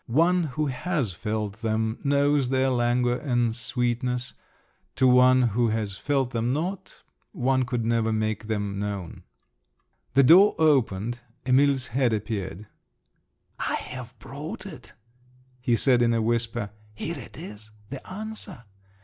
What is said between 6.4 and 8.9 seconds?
not, one could never make them